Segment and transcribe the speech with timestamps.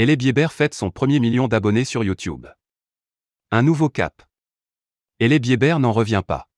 [0.00, 2.46] Elie Bieber fête son premier million d'abonnés sur YouTube.
[3.50, 4.22] Un nouveau cap.
[5.20, 6.48] Elie Bieber n'en revient pas.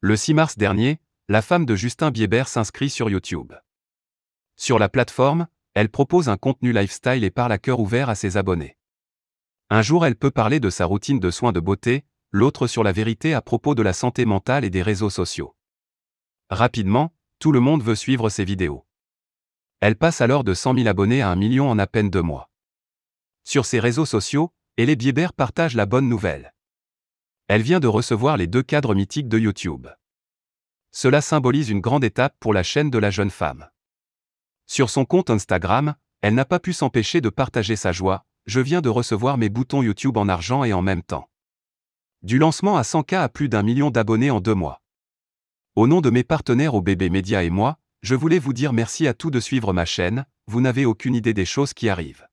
[0.00, 1.00] Le 6 mars dernier,
[1.30, 3.54] la femme de Justin Bieber s'inscrit sur YouTube.
[4.56, 8.36] Sur la plateforme, elle propose un contenu lifestyle et parle à cœur ouvert à ses
[8.36, 8.76] abonnés.
[9.70, 12.92] Un jour, elle peut parler de sa routine de soins de beauté, l'autre sur la
[12.92, 15.56] vérité à propos de la santé mentale et des réseaux sociaux.
[16.50, 18.84] Rapidement, tout le monde veut suivre ses vidéos.
[19.80, 22.49] Elle passe alors de 100 000 abonnés à un million en à peine deux mois.
[23.50, 26.54] Sur ses réseaux sociaux, Elie Bieber partage la bonne nouvelle.
[27.48, 29.88] Elle vient de recevoir les deux cadres mythiques de YouTube.
[30.92, 33.68] Cela symbolise une grande étape pour la chaîne de la jeune femme.
[34.68, 38.80] Sur son compte Instagram, elle n'a pas pu s'empêcher de partager sa joie, je viens
[38.80, 41.28] de recevoir mes boutons YouTube en argent et en même temps.
[42.22, 44.80] Du lancement à 100K à plus d'un million d'abonnés en deux mois.
[45.74, 49.08] Au nom de mes partenaires au Bébé Média et moi, je voulais vous dire merci
[49.08, 52.29] à tous de suivre ma chaîne, vous n'avez aucune idée des choses qui arrivent.